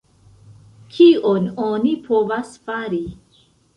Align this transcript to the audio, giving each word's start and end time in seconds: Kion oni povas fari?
Kion 0.95 1.45
oni 1.65 1.93
povas 2.09 2.59
fari? 2.67 3.03